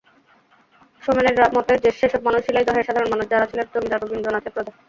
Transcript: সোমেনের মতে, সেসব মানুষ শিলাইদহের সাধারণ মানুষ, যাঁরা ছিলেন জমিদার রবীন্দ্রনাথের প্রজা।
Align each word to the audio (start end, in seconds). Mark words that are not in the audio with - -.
সোমেনের 1.03 1.35
মতে, 1.55 1.73
সেসব 1.91 2.21
মানুষ 2.23 2.41
শিলাইদহের 2.43 2.87
সাধারণ 2.87 3.09
মানুষ, 3.11 3.25
যাঁরা 3.29 3.49
ছিলেন 3.51 3.67
জমিদার 3.73 4.01
রবীন্দ্রনাথের 4.01 4.53
প্রজা। 4.55 4.71